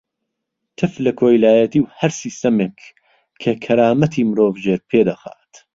[0.77, 2.77] تف لە کۆیلایەتی و هەر سیستەمێک
[3.41, 5.53] کە کەرامەتی مرۆڤ ژێرپێ دەخات.